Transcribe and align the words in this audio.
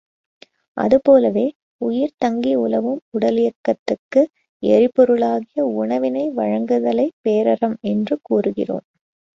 அதுபோலவே, 0.77 1.43
உயிர் 1.81 2.15
தங்கி 2.17 2.55
உலவும் 2.55 3.01
உடலியக்கத்துக்கு 3.19 4.23
எரிபொருளாகிய 4.63 5.61
உணவினை 5.75 6.31
வழங்குதலைப் 6.35 7.17
பேரறம் 7.23 7.79
என்று 7.85 8.19
கூறுகிறோம். 8.21 8.85